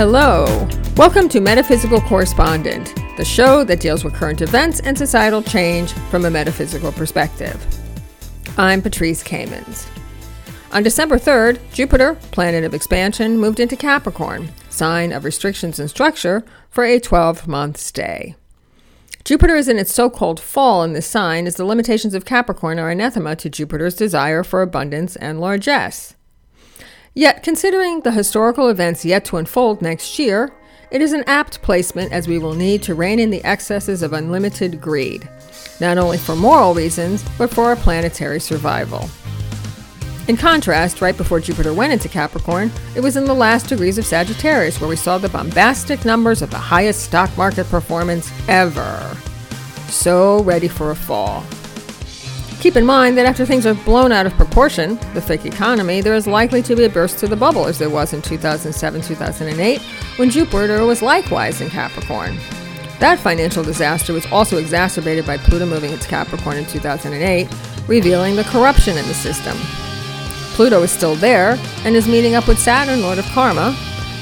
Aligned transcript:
Hello. 0.00 0.66
Welcome 0.96 1.28
to 1.28 1.42
Metaphysical 1.42 2.00
Correspondent, 2.00 2.94
the 3.18 3.24
show 3.24 3.64
that 3.64 3.80
deals 3.80 4.02
with 4.02 4.14
current 4.14 4.40
events 4.40 4.80
and 4.80 4.96
societal 4.96 5.42
change 5.42 5.92
from 6.08 6.24
a 6.24 6.30
metaphysical 6.30 6.90
perspective. 6.90 7.62
I'm 8.56 8.80
Patrice 8.80 9.22
Kamens. 9.22 9.86
On 10.72 10.82
December 10.82 11.18
3rd, 11.18 11.60
Jupiter, 11.74 12.14
planet 12.30 12.64
of 12.64 12.72
expansion, 12.72 13.36
moved 13.36 13.60
into 13.60 13.76
Capricorn, 13.76 14.48
sign 14.70 15.12
of 15.12 15.26
restrictions 15.26 15.78
and 15.78 15.90
structure, 15.90 16.46
for 16.70 16.84
a 16.84 16.98
12 16.98 17.46
month 17.46 17.76
stay. 17.76 18.36
Jupiter 19.24 19.54
is 19.54 19.68
in 19.68 19.78
its 19.78 19.92
so 19.92 20.08
called 20.08 20.40
fall 20.40 20.82
in 20.82 20.94
this 20.94 21.06
sign 21.06 21.46
as 21.46 21.56
the 21.56 21.66
limitations 21.66 22.14
of 22.14 22.24
Capricorn 22.24 22.78
are 22.78 22.88
anathema 22.88 23.36
to 23.36 23.50
Jupiter's 23.50 23.96
desire 23.96 24.44
for 24.44 24.62
abundance 24.62 25.14
and 25.16 25.42
largesse. 25.42 26.14
Yet, 27.14 27.42
considering 27.42 28.00
the 28.00 28.12
historical 28.12 28.68
events 28.68 29.04
yet 29.04 29.24
to 29.26 29.36
unfold 29.36 29.82
next 29.82 30.18
year, 30.18 30.52
it 30.92 31.02
is 31.02 31.12
an 31.12 31.24
apt 31.26 31.60
placement 31.60 32.12
as 32.12 32.28
we 32.28 32.38
will 32.38 32.54
need 32.54 32.82
to 32.84 32.94
rein 32.94 33.18
in 33.18 33.30
the 33.30 33.44
excesses 33.44 34.02
of 34.02 34.12
unlimited 34.12 34.80
greed, 34.80 35.28
not 35.80 35.98
only 35.98 36.18
for 36.18 36.36
moral 36.36 36.72
reasons, 36.72 37.24
but 37.36 37.50
for 37.50 37.64
our 37.64 37.76
planetary 37.76 38.38
survival. 38.38 39.08
In 40.28 40.36
contrast, 40.36 41.00
right 41.00 41.16
before 41.16 41.40
Jupiter 41.40 41.74
went 41.74 41.92
into 41.92 42.08
Capricorn, 42.08 42.70
it 42.94 43.00
was 43.00 43.16
in 43.16 43.24
the 43.24 43.34
last 43.34 43.68
degrees 43.68 43.98
of 43.98 44.06
Sagittarius 44.06 44.80
where 44.80 44.88
we 44.88 44.94
saw 44.94 45.18
the 45.18 45.28
bombastic 45.28 46.04
numbers 46.04 46.42
of 46.42 46.50
the 46.50 46.58
highest 46.58 47.02
stock 47.02 47.36
market 47.36 47.66
performance 47.66 48.30
ever. 48.48 49.16
So 49.88 50.44
ready 50.44 50.68
for 50.68 50.92
a 50.92 50.96
fall. 50.96 51.44
Keep 52.60 52.76
in 52.76 52.84
mind 52.84 53.16
that 53.16 53.24
after 53.24 53.46
things 53.46 53.64
are 53.64 53.72
blown 53.72 54.12
out 54.12 54.26
of 54.26 54.34
proportion, 54.34 54.96
the 55.14 55.22
fake 55.22 55.46
economy, 55.46 56.02
there 56.02 56.14
is 56.14 56.26
likely 56.26 56.60
to 56.60 56.76
be 56.76 56.84
a 56.84 56.90
burst 56.90 57.18
to 57.18 57.26
the 57.26 57.34
bubble 57.34 57.64
as 57.64 57.78
there 57.78 57.88
was 57.88 58.12
in 58.12 58.20
2007 58.20 59.00
2008 59.00 59.80
when 60.16 60.28
Jupiter 60.28 60.84
was 60.84 61.00
likewise 61.00 61.62
in 61.62 61.70
Capricorn. 61.70 62.36
That 62.98 63.18
financial 63.18 63.64
disaster 63.64 64.12
was 64.12 64.26
also 64.26 64.58
exacerbated 64.58 65.24
by 65.24 65.38
Pluto 65.38 65.64
moving 65.64 65.90
into 65.90 66.06
Capricorn 66.06 66.58
in 66.58 66.66
2008, 66.66 67.48
revealing 67.88 68.36
the 68.36 68.44
corruption 68.44 68.98
in 68.98 69.08
the 69.08 69.14
system. 69.14 69.56
Pluto 70.52 70.82
is 70.82 70.90
still 70.90 71.14
there 71.14 71.56
and 71.86 71.96
is 71.96 72.06
meeting 72.06 72.34
up 72.34 72.46
with 72.46 72.58
Saturn, 72.58 73.00
Lord 73.00 73.18
of 73.18 73.24
Karma, 73.28 73.74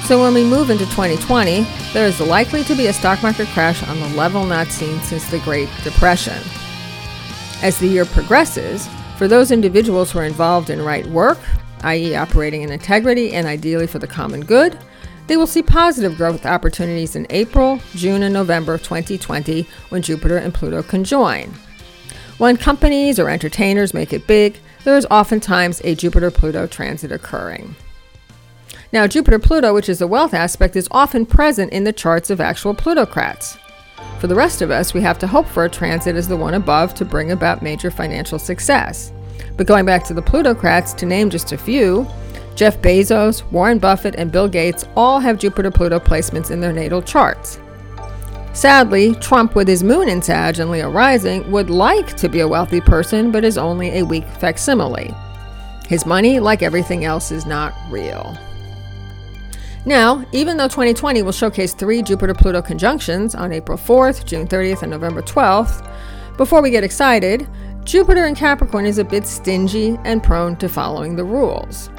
so 0.04 0.22
when 0.22 0.32
we 0.32 0.44
move 0.44 0.70
into 0.70 0.84
2020, 0.86 1.66
there 1.92 2.06
is 2.06 2.20
likely 2.20 2.62
to 2.64 2.76
be 2.76 2.86
a 2.86 2.92
stock 2.92 3.20
market 3.20 3.48
crash 3.48 3.82
on 3.82 3.98
the 3.98 4.08
level 4.10 4.46
not 4.46 4.68
seen 4.68 5.00
since 5.00 5.28
the 5.28 5.40
Great 5.40 5.68
Depression. 5.82 6.40
As 7.60 7.76
the 7.78 7.88
year 7.88 8.04
progresses, 8.04 8.88
for 9.16 9.26
those 9.26 9.50
individuals 9.50 10.12
who 10.12 10.20
are 10.20 10.24
involved 10.24 10.70
in 10.70 10.80
right 10.80 11.04
work, 11.06 11.38
i.e., 11.82 12.14
operating 12.14 12.62
in 12.62 12.70
integrity 12.70 13.32
and 13.32 13.48
ideally 13.48 13.88
for 13.88 13.98
the 13.98 14.06
common 14.06 14.44
good, 14.44 14.78
they 15.26 15.36
will 15.36 15.46
see 15.46 15.62
positive 15.62 16.16
growth 16.16 16.46
opportunities 16.46 17.16
in 17.16 17.26
April, 17.30 17.80
June, 17.96 18.22
and 18.22 18.32
November 18.32 18.74
of 18.74 18.84
2020 18.84 19.66
when 19.88 20.02
Jupiter 20.02 20.36
and 20.36 20.54
Pluto 20.54 20.84
conjoin. 20.84 21.52
When 22.38 22.56
companies 22.56 23.18
or 23.18 23.28
entertainers 23.28 23.92
make 23.92 24.12
it 24.12 24.28
big, 24.28 24.60
there 24.84 24.96
is 24.96 25.06
oftentimes 25.10 25.80
a 25.82 25.96
Jupiter 25.96 26.30
Pluto 26.30 26.68
transit 26.68 27.10
occurring. 27.10 27.74
Now, 28.92 29.08
Jupiter 29.08 29.40
Pluto, 29.40 29.74
which 29.74 29.88
is 29.88 29.98
the 29.98 30.06
wealth 30.06 30.32
aspect, 30.32 30.76
is 30.76 30.88
often 30.92 31.26
present 31.26 31.72
in 31.72 31.82
the 31.82 31.92
charts 31.92 32.30
of 32.30 32.40
actual 32.40 32.72
plutocrats. 32.72 33.58
For 34.20 34.26
the 34.26 34.34
rest 34.34 34.62
of 34.62 34.70
us, 34.70 34.94
we 34.94 35.00
have 35.02 35.18
to 35.20 35.26
hope 35.26 35.46
for 35.46 35.64
a 35.64 35.70
transit 35.70 36.16
as 36.16 36.26
the 36.26 36.36
one 36.36 36.54
above 36.54 36.94
to 36.94 37.04
bring 37.04 37.30
about 37.30 37.62
major 37.62 37.90
financial 37.90 38.38
success. 38.38 39.12
But 39.56 39.66
going 39.66 39.86
back 39.86 40.04
to 40.04 40.14
the 40.14 40.22
plutocrats, 40.22 40.92
to 40.94 41.06
name 41.06 41.30
just 41.30 41.52
a 41.52 41.58
few, 41.58 42.06
Jeff 42.54 42.80
Bezos, 42.82 43.48
Warren 43.52 43.78
Buffett, 43.78 44.16
and 44.16 44.32
Bill 44.32 44.48
Gates 44.48 44.84
all 44.96 45.20
have 45.20 45.38
Jupiter 45.38 45.70
Pluto 45.70 46.00
placements 46.00 46.50
in 46.50 46.60
their 46.60 46.72
natal 46.72 47.00
charts. 47.00 47.60
Sadly, 48.52 49.14
Trump, 49.16 49.54
with 49.54 49.68
his 49.68 49.84
moon 49.84 50.08
in 50.08 50.20
Sag 50.20 50.58
and 50.58 50.68
Leo 50.68 50.90
rising, 50.90 51.48
would 51.52 51.70
like 51.70 52.16
to 52.16 52.28
be 52.28 52.40
a 52.40 52.48
wealthy 52.48 52.80
person, 52.80 53.30
but 53.30 53.44
is 53.44 53.56
only 53.56 53.98
a 53.98 54.04
weak 54.04 54.26
facsimile. 54.40 55.14
His 55.86 56.04
money, 56.04 56.40
like 56.40 56.62
everything 56.62 57.04
else, 57.04 57.30
is 57.30 57.46
not 57.46 57.72
real. 57.88 58.36
Now, 59.84 60.24
even 60.32 60.56
though 60.56 60.68
2020 60.68 61.22
will 61.22 61.32
showcase 61.32 61.72
three 61.72 62.02
Jupiter 62.02 62.34
Pluto 62.34 62.60
conjunctions 62.60 63.34
on 63.34 63.52
April 63.52 63.78
4th, 63.78 64.24
June 64.24 64.46
30th, 64.46 64.82
and 64.82 64.90
November 64.90 65.22
12th, 65.22 65.88
before 66.36 66.62
we 66.62 66.70
get 66.70 66.84
excited, 66.84 67.48
Jupiter 67.84 68.26
in 68.26 68.34
Capricorn 68.34 68.86
is 68.86 68.98
a 68.98 69.04
bit 69.04 69.26
stingy 69.26 69.98
and 70.04 70.22
prone 70.22 70.56
to 70.56 70.68
following 70.68 71.16
the 71.16 71.24
rules. 71.24 71.90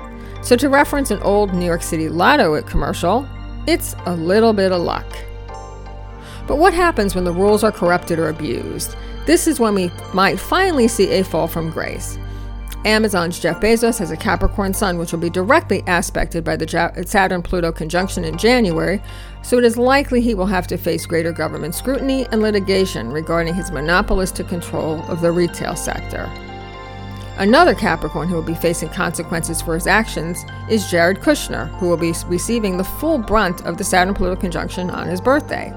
So, 0.42 0.56
to 0.56 0.70
reference 0.70 1.12
an 1.12 1.22
old 1.24 1.54
New 1.54 1.66
York 1.66 1.82
City 1.82 2.10
Lotto 2.10 2.62
commercial, 2.62 3.28
it's 3.68 3.96
a 4.06 4.16
little 4.16 4.54
bit 4.54 4.72
of 4.72 4.82
luck. 4.82 5.06
But 6.48 6.58
what 6.58 6.74
happens 6.74 7.16
when 7.16 7.26
the 7.26 7.34
rules 7.34 7.64
are 7.64 7.72
corrupted 7.72 8.20
or 8.20 8.30
abused? 8.30 8.96
This 9.26 9.48
is 9.48 9.60
when 9.60 9.76
we 9.76 9.92
might 10.14 10.40
finally 10.40 10.88
see 10.88 11.10
a 11.12 11.24
fall 11.24 11.48
from 11.48 11.70
grace. 11.70 12.18
Amazon's 12.86 13.40
Jeff 13.40 13.60
Bezos 13.60 14.00
has 14.00 14.10
a 14.10 14.16
Capricorn 14.16 14.74
sun, 14.74 14.98
which 14.98 15.12
will 15.12 15.20
be 15.20 15.30
directly 15.30 15.84
aspected 15.86 16.46
by 16.46 16.56
the 16.56 17.04
Saturn 17.06 17.42
Pluto 17.42 17.74
conjunction 17.74 18.24
in 18.24 18.38
January, 18.38 19.02
so 19.42 19.58
it 19.58 19.66
is 19.66 19.78
likely 19.78 20.22
he 20.22 20.34
will 20.34 20.46
have 20.46 20.66
to 20.68 20.78
face 20.78 21.06
greater 21.06 21.34
government 21.34 21.76
scrutiny 21.76 22.26
and 22.32 22.42
litigation 22.42 23.12
regarding 23.12 23.54
his 23.54 23.70
monopolistic 23.70 24.48
control 24.48 25.02
of 25.10 25.20
the 25.20 25.32
retail 25.32 25.76
sector. 25.76 26.30
Another 27.38 27.76
Capricorn 27.76 28.30
who 28.30 28.36
will 28.36 28.42
be 28.42 28.56
facing 28.56 28.90
consequences 28.90 29.62
for 29.62 29.74
his 29.74 29.88
actions 29.88 30.46
is 30.70 30.90
Jared 30.90 31.20
Kushner, 31.20 31.68
who 31.80 31.90
will 31.90 31.98
be 31.98 32.14
receiving 32.28 32.78
the 32.78 32.84
full 32.84 33.18
brunt 33.18 33.66
of 33.66 33.78
the 33.78 33.84
Saturn 33.84 34.14
Pluto 34.14 34.38
conjunction 34.38 34.90
on 34.90 35.08
his 35.08 35.20
birthday. 35.20 35.74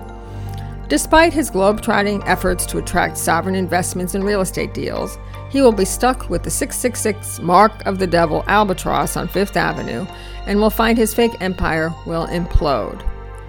Despite 0.92 1.32
his 1.32 1.48
globe-trotting 1.48 2.22
efforts 2.24 2.66
to 2.66 2.76
attract 2.76 3.16
sovereign 3.16 3.54
investments 3.54 4.14
in 4.14 4.22
real 4.22 4.42
estate 4.42 4.74
deals, 4.74 5.16
he 5.48 5.62
will 5.62 5.72
be 5.72 5.86
stuck 5.86 6.28
with 6.28 6.42
the 6.42 6.50
666 6.50 7.40
Mark 7.40 7.86
of 7.86 7.98
the 7.98 8.06
Devil 8.06 8.44
albatross 8.46 9.16
on 9.16 9.26
Fifth 9.26 9.56
Avenue 9.56 10.04
and 10.44 10.60
will 10.60 10.68
find 10.68 10.98
his 10.98 11.14
fake 11.14 11.32
empire 11.40 11.94
will 12.04 12.26
implode. 12.26 13.02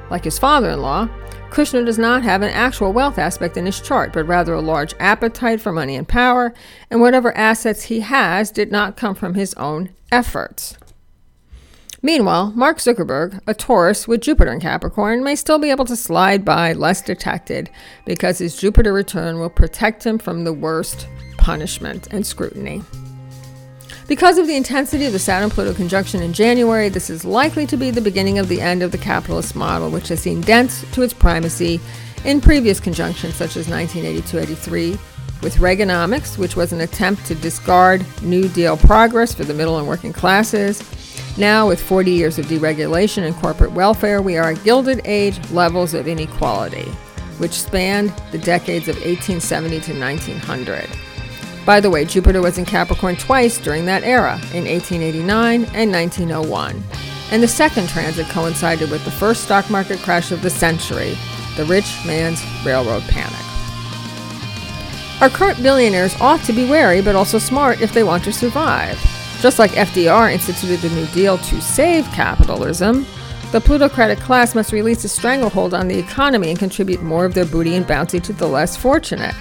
Like 0.09 0.23
his 0.23 0.39
father 0.39 0.69
in 0.69 0.81
law, 0.81 1.09
Kushner 1.49 1.85
does 1.85 1.99
not 1.99 2.23
have 2.23 2.43
an 2.43 2.53
actual 2.53 2.93
wealth 2.93 3.17
aspect 3.17 3.57
in 3.57 3.65
his 3.65 3.81
chart, 3.81 4.13
but 4.13 4.25
rather 4.25 4.53
a 4.53 4.61
large 4.61 4.95
appetite 5.01 5.59
for 5.59 5.73
money 5.73 5.97
and 5.97 6.07
power, 6.07 6.53
and 6.89 7.01
whatever 7.01 7.35
assets 7.35 7.83
he 7.83 7.99
has 7.99 8.51
did 8.51 8.71
not 8.71 8.95
come 8.95 9.15
from 9.15 9.33
his 9.33 9.53
own 9.55 9.89
efforts. 10.13 10.77
Meanwhile, 12.06 12.52
Mark 12.53 12.80
Zuckerberg, 12.80 13.40
a 13.47 13.53
Taurus 13.53 14.09
with 14.09 14.19
Jupiter 14.19 14.52
in 14.52 14.59
Capricorn, 14.59 15.24
may 15.24 15.36
still 15.38 15.58
be 15.58 15.69
able 15.69 15.86
to 15.86 15.96
slide 15.96 16.44
by 16.44 16.74
less 16.74 17.02
detected 17.02 17.69
because 18.03 18.40
his 18.40 18.58
Jupiter 18.58 18.91
return 18.91 19.40
will 19.40 19.50
protect 19.50 20.06
him 20.06 20.18
from 20.18 20.44
the 20.44 20.52
worst 20.52 21.08
punishment 21.38 22.09
and 22.12 22.28
scrutiny. 22.28 22.84
Because 24.06 24.38
of 24.38 24.47
the 24.47 24.56
intensity 24.58 25.06
of 25.06 25.14
the 25.14 25.19
Saturn 25.19 25.50
Pluto 25.50 25.74
conjunction 25.74 26.22
in 26.22 26.34
January, 26.34 26.90
this 26.90 27.09
is 27.09 27.24
likely 27.24 27.66
to 27.68 27.78
be 27.78 27.90
the 27.90 28.02
beginning 28.02 28.38
of 28.38 28.50
the 28.50 28.59
end 28.59 28.84
of 28.84 28.91
the 28.91 28.97
capitalist 28.97 29.56
model, 29.56 29.90
which 29.90 30.09
has 30.09 30.20
seen 30.20 30.41
dents 30.41 30.84
to 30.91 31.03
its 31.03 31.14
primacy 31.14 31.80
in 32.25 32.41
previous 32.41 32.81
conjunctions, 32.81 33.35
such 33.35 33.56
as 33.56 33.70
1982 33.70 34.40
83, 34.40 34.91
with 35.41 35.56
Reaganomics, 35.56 36.38
which 36.38 36.58
was 36.58 36.74
an 36.74 36.81
attempt 36.81 37.25
to 37.28 37.35
discard 37.35 38.06
New 38.22 38.50
Deal 38.50 38.75
progress 38.75 39.34
for 39.34 39.46
the 39.46 39.53
middle 39.53 39.78
and 39.78 39.88
working 39.88 40.12
classes. 40.12 40.84
Now, 41.35 41.68
with 41.68 41.82
40 41.82 42.12
years 42.12 42.38
of 42.38 42.46
deregulation 42.46 43.26
and 43.26 43.35
corporate 43.35 43.72
welfare, 43.72 44.22
we 44.22 44.38
are 44.38 44.52
at 44.52 44.64
Gilded 44.64 45.02
Age 45.03 45.40
levels 45.50 45.96
of 45.96 46.08
inequality, 46.08 46.85
which 47.40 47.53
spanned 47.53 48.14
the 48.32 48.38
decades 48.38 48.88
of 48.88 48.97
1870 48.97 49.80
to 49.82 50.00
1900. 50.00 50.88
By 51.66 51.80
the 51.80 51.90
way, 51.90 52.06
Jupiter 52.06 52.41
was 52.41 52.59
in 52.59 52.66
Capricorn 52.66 53.16
twice 53.16 53.58
during 53.58 53.85
that 53.88 54.03
era, 54.03 54.35
in 54.53 54.66
1889 54.66 55.66
and 55.74 55.91
1901. 55.91 56.84
And 57.32 57.41
the 57.41 57.47
second 57.47 57.90
transit 57.90 58.28
coincided 58.28 58.91
with 58.91 59.03
the 59.03 59.12
first 59.12 59.46
stock 59.46 59.68
market 59.72 60.00
crash 60.00 60.32
of 60.32 60.44
the 60.44 60.52
century, 60.52 61.18
the 61.58 61.66
rich 61.66 61.97
man's 62.06 62.44
railroad 62.64 63.02
panic. 63.03 63.40
Our 65.20 65.30
current 65.30 65.64
billionaires 65.64 66.20
ought 66.22 66.41
to 66.41 66.53
be 66.53 66.70
wary 66.70 67.02
but 67.02 67.16
also 67.16 67.40
smart 67.40 67.82
if 67.82 67.91
they 67.91 68.03
want 68.03 68.24
to 68.26 68.34
survive. 68.34 69.00
Just 69.43 69.59
like 69.59 69.72
FDR 69.72 70.31
instituted 70.31 70.79
the 70.79 70.95
New 70.95 71.05
Deal 71.07 71.37
to 71.37 71.61
save 71.61 72.05
capitalism, 72.11 73.05
the 73.51 73.59
plutocratic 73.59 74.17
class 74.19 74.55
must 74.55 74.72
release 74.72 75.03
a 75.03 75.09
stranglehold 75.09 75.73
on 75.73 75.90
the 75.90 75.99
economy 75.99 76.51
and 76.51 76.57
contribute 76.57 77.03
more 77.03 77.25
of 77.25 77.34
their 77.34 77.43
booty 77.43 77.75
and 77.75 77.85
bounty 77.85 78.22
to 78.22 78.31
the 78.31 78.47
less 78.47 78.78
fortunate. 78.78 79.35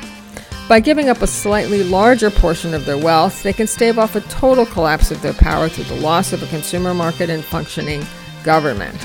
By 0.69 0.81
giving 0.81 1.09
up 1.09 1.23
a 1.23 1.29
slightly 1.29 1.85
larger 1.85 2.33
portion 2.33 2.75
of 2.75 2.85
their 2.85 2.99
wealth, 2.99 3.45
they 3.45 3.53
can 3.53 3.69
stave 3.69 3.97
off 3.97 4.17
a 4.17 4.23
total 4.23 4.67
collapse 4.67 5.13
of 5.13 5.23
their 5.23 5.35
power 5.35 5.69
through 5.69 5.85
the 5.85 6.03
loss 6.03 6.33
of 6.33 6.43
a 6.43 6.49
consumer 6.49 6.95
market 6.95 7.31
and 7.31 7.45
functioning 7.45 8.05
government. 8.43 8.99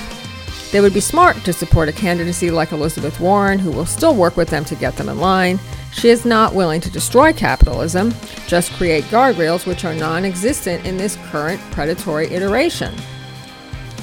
They 0.70 0.82
would 0.82 0.92
be 0.92 1.00
smart 1.00 1.36
to 1.44 1.52
support 1.52 1.88
a 1.88 1.92
candidacy 1.92 2.50
like 2.50 2.72
Elizabeth 2.72 3.18
Warren, 3.20 3.58
who 3.58 3.70
will 3.70 3.86
still 3.86 4.14
work 4.14 4.36
with 4.36 4.48
them 4.50 4.66
to 4.66 4.74
get 4.74 4.96
them 4.96 5.08
in 5.08 5.18
line. 5.18 5.58
She 5.92 6.10
is 6.10 6.26
not 6.26 6.54
willing 6.54 6.82
to 6.82 6.90
destroy 6.90 7.32
capitalism, 7.32 8.14
just 8.46 8.72
create 8.72 9.04
guardrails 9.04 9.66
which 9.66 9.86
are 9.86 9.94
non 9.94 10.26
existent 10.26 10.84
in 10.84 10.98
this 10.98 11.16
current 11.30 11.60
predatory 11.70 12.26
iteration. 12.26 12.94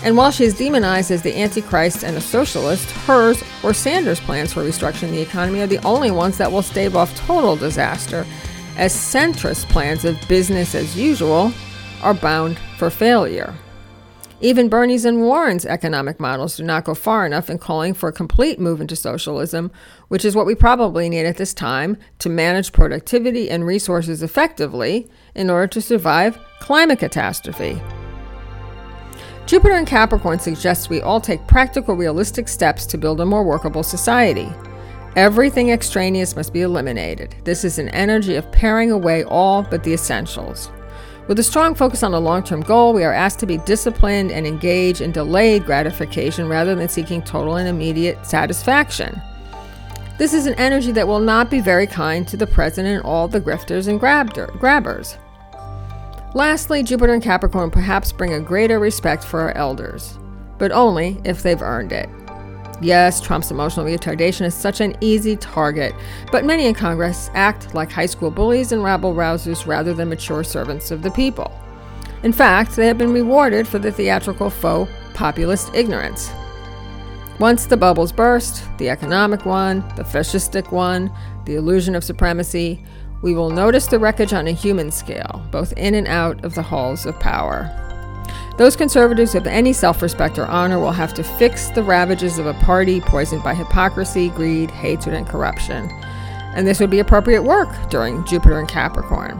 And 0.03 0.17
while 0.17 0.31
she 0.31 0.43
is 0.43 0.57
demonized 0.57 1.11
as 1.11 1.21
the 1.21 1.37
Antichrist 1.37 2.03
and 2.03 2.17
a 2.17 2.21
socialist, 2.21 2.89
hers 2.91 3.43
or 3.63 3.73
Sanders' 3.73 4.19
plans 4.19 4.51
for 4.51 4.63
restructuring 4.63 5.11
the 5.11 5.21
economy 5.21 5.61
are 5.61 5.67
the 5.67 5.83
only 5.85 6.11
ones 6.11 6.37
that 6.37 6.51
will 6.51 6.61
stave 6.63 6.95
off 6.95 7.15
total 7.15 7.55
disaster, 7.55 8.25
as 8.75 8.93
centrist 8.93 9.69
plans 9.69 10.03
of 10.03 10.19
business 10.27 10.75
as 10.75 10.97
usual 10.97 11.51
are 12.01 12.13
bound 12.13 12.59
for 12.77 12.89
failure. 12.89 13.53
Even 14.41 14.67
Bernie's 14.67 15.05
and 15.05 15.21
Warren's 15.21 15.65
economic 15.65 16.19
models 16.19 16.57
do 16.57 16.63
not 16.63 16.83
go 16.83 16.93
far 16.93 17.25
enough 17.25 17.49
in 17.49 17.57
calling 17.57 17.93
for 17.93 18.09
a 18.09 18.13
complete 18.13 18.59
move 18.59 18.81
into 18.81 18.95
socialism, 18.95 19.71
which 20.09 20.25
is 20.25 20.35
what 20.35 20.45
we 20.45 20.53
probably 20.53 21.07
need 21.07 21.25
at 21.25 21.37
this 21.37 21.53
time 21.53 21.97
to 22.19 22.27
manage 22.27 22.73
productivity 22.73 23.49
and 23.49 23.65
resources 23.65 24.21
effectively 24.21 25.09
in 25.35 25.49
order 25.49 25.67
to 25.67 25.81
survive 25.81 26.37
climate 26.59 26.99
catastrophe. 26.99 27.81
Jupiter 29.45 29.77
in 29.77 29.85
Capricorn 29.85 30.39
suggests 30.39 30.89
we 30.89 31.01
all 31.01 31.21
take 31.21 31.47
practical, 31.47 31.95
realistic 31.95 32.49
steps 32.49 32.85
to 32.87 32.97
build 32.97 33.21
a 33.21 33.25
more 33.25 33.43
workable 33.43 33.83
society. 33.83 34.49
Everything 35.15 35.69
extraneous 35.69 36.35
must 36.35 36.51
be 36.51 36.61
eliminated. 36.61 37.35
This 37.45 37.63
is 37.63 37.79
an 37.79 37.87
energy 37.89 38.35
of 38.35 38.51
paring 38.51 38.91
away 38.91 39.23
all 39.23 39.63
but 39.63 39.83
the 39.83 39.93
essentials. 39.93 40.71
With 41.27 41.39
a 41.39 41.43
strong 41.43 41.73
focus 41.73 42.03
on 42.03 42.13
a 42.13 42.19
long 42.19 42.43
term 42.43 42.61
goal, 42.61 42.93
we 42.93 43.03
are 43.03 43.13
asked 43.13 43.39
to 43.39 43.47
be 43.47 43.57
disciplined 43.57 44.31
and 44.31 44.45
engage 44.45 45.01
in 45.01 45.11
delayed 45.11 45.65
gratification 45.65 46.47
rather 46.47 46.75
than 46.75 46.87
seeking 46.87 47.23
total 47.23 47.55
and 47.55 47.67
immediate 47.67 48.23
satisfaction. 48.23 49.19
This 50.19 50.33
is 50.33 50.45
an 50.45 50.53
energy 50.55 50.91
that 50.91 51.07
will 51.07 51.19
not 51.19 51.49
be 51.49 51.61
very 51.61 51.87
kind 51.87 52.27
to 52.27 52.37
the 52.37 52.45
present 52.45 52.87
and 52.87 53.01
all 53.01 53.27
the 53.27 53.41
grifters 53.41 53.87
and 53.87 53.99
grabber, 53.99 54.47
grabbers. 54.59 55.17
Lastly, 56.35 56.83
Jupiter 56.83 57.13
and 57.13 57.23
Capricorn 57.23 57.71
perhaps 57.71 58.11
bring 58.11 58.33
a 58.33 58.39
greater 58.39 58.77
respect 58.77 59.23
for 59.23 59.39
our 59.39 59.51
elders, 59.53 60.19
but 60.59 60.71
only 60.71 61.19
if 61.23 61.41
they've 61.41 61.61
earned 61.61 61.91
it. 61.91 62.07
Yes, 62.81 63.21
Trump's 63.21 63.51
emotional 63.51 63.85
retardation 63.85 64.41
is 64.41 64.53
such 64.53 64.81
an 64.81 64.95
easy 64.99 65.37
target, 65.37 65.95
but 66.31 66.45
many 66.45 66.65
in 66.65 66.73
Congress 66.73 67.29
act 67.33 67.73
like 67.73 67.89
high 67.89 68.05
school 68.05 68.29
bullies 68.29 68.71
and 68.71 68.83
rabble 68.83 69.13
rousers 69.13 69.65
rather 69.65 69.93
than 69.93 70.09
mature 70.09 70.43
servants 70.43 70.91
of 70.91 71.01
the 71.01 71.11
people. 71.11 71.51
In 72.23 72.33
fact, 72.33 72.75
they 72.75 72.87
have 72.87 72.97
been 72.97 73.13
rewarded 73.13 73.67
for 73.67 73.79
the 73.79 73.91
theatrical 73.91 74.49
faux 74.49 74.91
populist 75.13 75.73
ignorance. 75.73 76.31
Once 77.39 77.65
the 77.65 77.77
bubbles 77.77 78.11
burst, 78.11 78.63
the 78.77 78.89
economic 78.89 79.45
one, 79.45 79.79
the 79.95 80.03
fascistic 80.03 80.71
one, 80.71 81.11
the 81.45 81.55
illusion 81.55 81.95
of 81.95 82.03
supremacy, 82.03 82.83
we 83.21 83.33
will 83.33 83.49
notice 83.49 83.87
the 83.87 83.99
wreckage 83.99 84.33
on 84.33 84.47
a 84.47 84.51
human 84.51 84.91
scale, 84.91 85.45
both 85.51 85.73
in 85.73 85.95
and 85.95 86.07
out 86.07 86.43
of 86.43 86.55
the 86.55 86.61
halls 86.61 87.05
of 87.05 87.19
power. 87.19 87.84
Those 88.57 88.77
conservatives 88.77 89.33
with 89.33 89.47
any 89.47 89.73
self 89.73 90.01
respect 90.01 90.37
or 90.37 90.45
honor 90.45 90.79
will 90.79 90.91
have 90.91 91.13
to 91.15 91.23
fix 91.23 91.69
the 91.69 91.83
ravages 91.83 92.39
of 92.39 92.45
a 92.45 92.53
party 92.53 93.01
poisoned 93.01 93.43
by 93.43 93.53
hypocrisy, 93.53 94.29
greed, 94.29 94.71
hatred, 94.71 95.13
and 95.13 95.27
corruption. 95.27 95.89
And 96.55 96.65
this 96.65 96.79
would 96.79 96.89
be 96.89 96.99
appropriate 96.99 97.43
work 97.43 97.69
during 97.89 98.25
Jupiter 98.25 98.59
and 98.59 98.69
Capricorn. 98.69 99.37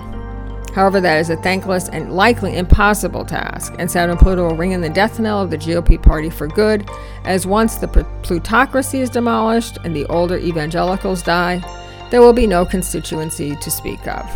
However, 0.73 0.99
that 0.99 1.21
is 1.21 1.29
a 1.29 1.37
thankless 1.37 1.87
and 1.87 2.11
likely 2.11 2.57
impossible 2.57 3.23
task, 3.23 3.73
and 3.79 3.89
Saturn 3.89 4.17
Pluto 4.17 4.49
will 4.49 4.57
ring 4.57 4.73
in 4.73 4.81
the 4.81 4.89
death 4.89 5.17
knell 5.21 5.41
of 5.41 5.49
the 5.49 5.57
GOP 5.57 6.01
party 6.01 6.29
for 6.29 6.47
good, 6.47 6.89
as 7.23 7.47
once 7.47 7.77
the 7.77 7.87
plutocracy 8.23 8.99
is 8.99 9.09
demolished 9.09 9.77
and 9.85 9.95
the 9.95 10.05
older 10.07 10.37
evangelicals 10.37 11.23
die, 11.23 11.63
there 12.11 12.19
will 12.19 12.33
be 12.33 12.45
no 12.45 12.65
constituency 12.65 13.55
to 13.55 13.71
speak 13.71 14.05
of. 14.05 14.29